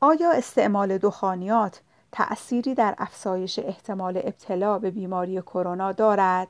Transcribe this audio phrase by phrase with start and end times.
[0.00, 1.80] آیا استعمال دخانیات
[2.12, 6.48] تأثیری در افزایش احتمال ابتلا به بیماری کرونا دارد؟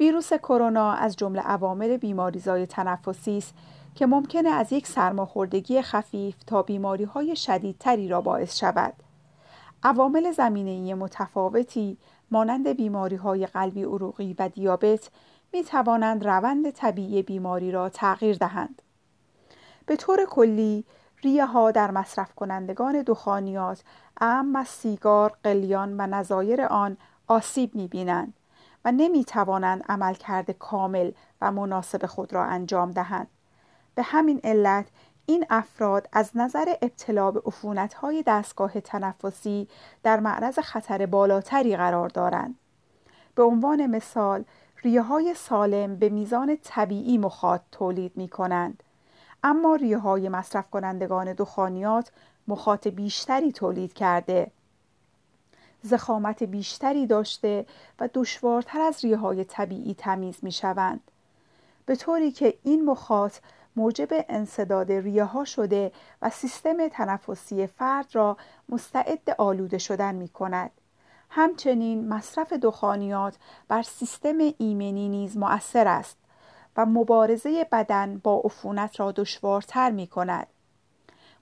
[0.00, 3.54] ویروس کرونا از جمله عوامل بیماریزای تنفسی است
[3.94, 8.94] که ممکنه از یک سرماخوردگی خفیف تا بیماری های شدیدتری را باعث شود.
[9.82, 11.98] عوامل زمینه‌ای متفاوتی
[12.30, 15.10] مانند بیماری های قلبی عروقی و دیابت
[15.52, 18.82] می توانند روند طبیعی بیماری را تغییر دهند.
[19.88, 20.84] به طور کلی
[21.22, 23.82] ریه ها در مصرف کنندگان دخانیات
[24.20, 28.34] اعم از سیگار، قلیان و نظایر آن آسیب می بینند
[28.84, 33.28] و نمی توانند عملکرد کامل و مناسب خود را انجام دهند.
[33.94, 34.86] به همین علت
[35.26, 37.42] این افراد از نظر ابتلا به
[37.96, 39.68] های دستگاه تنفسی
[40.02, 42.54] در معرض خطر بالاتری قرار دارند.
[43.34, 44.44] به عنوان مثال
[44.82, 48.82] ریه های سالم به میزان طبیعی مخاط تولید می کنند
[49.42, 52.10] اما ریه های مصرف کنندگان دخانیات
[52.48, 54.50] مخاط بیشتری تولید کرده.
[55.82, 57.66] زخامت بیشتری داشته
[58.00, 61.00] و دشوارتر از ریه های طبیعی تمیز می شوند
[61.86, 63.38] به طوری که این مخاط
[63.76, 68.36] موجب انصداد ریه ها شده و سیستم تنفسی فرد را
[68.68, 70.70] مستعد آلوده شدن می کند.
[71.30, 73.36] همچنین مصرف دخانیات
[73.68, 76.16] بر سیستم ایمنی نیز مؤثر است.
[76.78, 80.46] و مبارزه بدن با عفونت را دشوارتر می کند.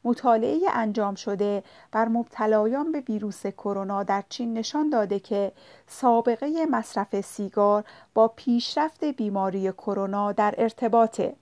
[0.04, 5.52] مطالعه انجام شده بر مبتلایان به ویروس کرونا در چین نشان داده که
[5.86, 11.36] سابقه مصرف سیگار با پیشرفت بیماری کرونا در ارتباطه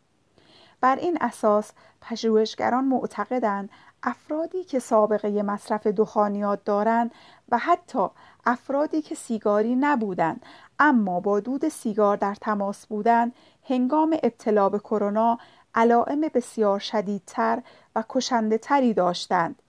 [0.84, 3.70] بر این اساس پژوهشگران معتقدند
[4.02, 7.10] افرادی که سابقه مصرف دخانیات دارند
[7.48, 8.06] و حتی
[8.46, 10.46] افرادی که سیگاری نبودند
[10.78, 13.32] اما با دود سیگار در تماس بودند
[13.68, 15.38] هنگام ابتلا به کرونا
[15.74, 17.62] علائم بسیار شدیدتر
[17.96, 19.62] و کشنده تری داشتند.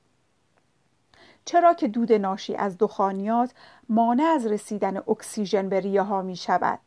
[1.45, 3.53] چرا که دود ناشی از دخانیات
[3.89, 6.79] مانع از رسیدن اکسیژن به ریه ها می شود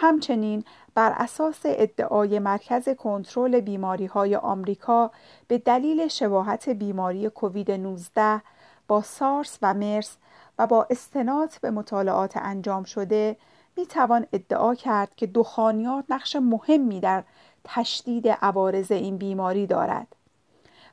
[0.00, 5.10] همچنین بر اساس ادعای مرکز کنترل بیماری های آمریکا
[5.48, 8.42] به دلیل شباهت بیماری کووید 19
[8.88, 10.16] با سارس و مرس
[10.58, 13.36] و با استناد به مطالعات انجام شده
[13.76, 17.24] می توان ادعا کرد که دخانیات نقش مهمی در
[17.64, 20.16] تشدید عوارض این بیماری دارد.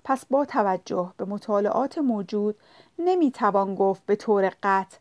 [0.04, 2.56] پس با توجه به مطالعات موجود
[3.00, 4.98] نمی توان گفت به طور قطع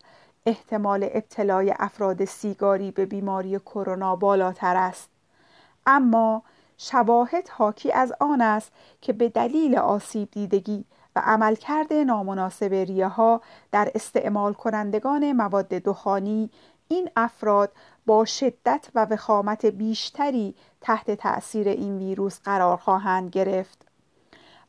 [0.46, 5.10] احتمال ابتلای افراد سیگاری به بیماری کرونا بالاتر است.
[5.86, 6.42] اما
[6.78, 10.84] شواهد حاکی از آن است که به دلیل آسیب دیدگی
[11.16, 13.40] و عملکرد نامناسب ریه ها
[13.72, 16.50] در استعمال کنندگان مواد دخانی
[16.88, 17.72] این افراد
[18.06, 23.86] با شدت و وخامت بیشتری تحت تأثیر این ویروس قرار خواهند گرفت.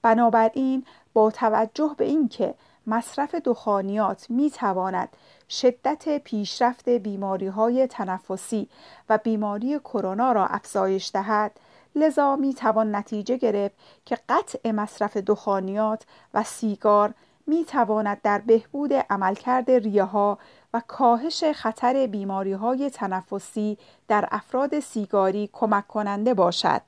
[0.02, 2.56] بنابراین با توجه به اینکه
[2.88, 5.10] مصرف دخانیات می تواند
[5.50, 8.70] شدت پیشرفت بیماری های تنفسی
[9.10, 11.60] و بیماری کرونا را افزایش دهد
[11.96, 13.76] لذا می توان نتیجه گرفت
[14.06, 17.14] که قطع مصرف دخانیات و سیگار
[17.48, 20.38] می تواند در بهبود عملکرد ریه ها
[20.74, 23.78] و کاهش خطر بیماری های تنفسی
[24.08, 26.82] در افراد سیگاری کمک کننده باشد.